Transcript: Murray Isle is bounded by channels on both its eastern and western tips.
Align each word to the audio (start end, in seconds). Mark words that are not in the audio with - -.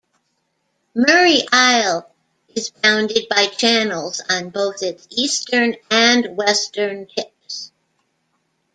Murray 0.95 1.43
Isle 1.51 2.11
is 2.55 2.71
bounded 2.71 3.29
by 3.29 3.45
channels 3.45 4.19
on 4.31 4.49
both 4.49 4.81
its 4.81 5.05
eastern 5.11 5.75
and 5.91 6.35
western 6.35 7.05
tips. 7.05 7.71